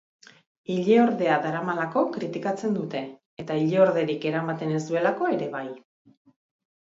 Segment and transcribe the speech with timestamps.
[0.75, 3.03] Ileordea daramalako kritikatzen dute,
[3.43, 5.65] eta ileorderik eramaten ez duelako ere bai.